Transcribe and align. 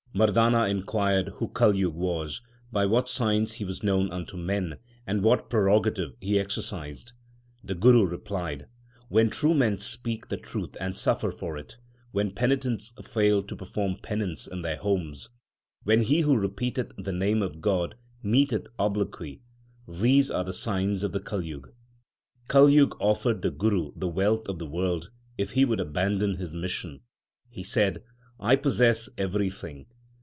l 0.13 0.27
Mardana 0.27 0.69
inquired 0.69 1.29
who 1.35 1.47
Kaljug 1.47 1.93
was, 1.93 2.41
by 2.69 2.85
what 2.85 3.07
signs 3.07 3.53
he 3.53 3.63
was 3.63 3.81
known 3.81 4.11
unto 4.11 4.35
men, 4.35 4.77
and 5.07 5.23
what 5.23 5.49
prerogative 5.49 6.17
he 6.19 6.37
exercised? 6.37 7.13
The 7.63 7.75
Guru 7.75 8.05
replied: 8.05 8.67
When 9.07 9.29
true 9.29 9.53
men 9.53 9.77
speak 9.77 10.27
the 10.27 10.35
truth 10.35 10.75
and 10.81 10.97
suffer 10.97 11.31
for 11.31 11.57
it; 11.57 11.77
when 12.11 12.31
penitents 12.31 12.91
fail 13.01 13.41
to 13.43 13.55
perform 13.55 13.99
penance 14.03 14.47
in 14.47 14.63
their 14.63 14.75
homes; 14.75 15.29
When 15.83 16.01
he 16.01 16.19
who 16.21 16.35
repeateth 16.35 16.91
the 16.97 17.13
name 17.13 17.41
of 17.41 17.61
God 17.61 17.95
meeteth 18.21 18.67
obloquy 18.77 19.39
these 19.87 20.29
are 20.29 20.43
the 20.43 20.51
signs 20.51 21.03
of 21.03 21.13
the 21.13 21.21
Kaljug. 21.21 21.67
2 21.67 21.71
Kaljug 22.49 22.97
offered 22.99 23.41
the 23.43 23.49
Guru 23.49 23.93
the 23.95 24.09
wealth 24.09 24.49
of 24.49 24.59
the 24.59 24.67
world 24.67 25.09
if 25.37 25.51
he 25.51 25.63
would 25.63 25.79
abandon 25.79 26.35
his 26.35 26.53
mission. 26.53 26.99
He 27.49 27.63
said, 27.63 28.03
I 28.41 28.57
possess 28.57 29.09
everything. 29.17 29.85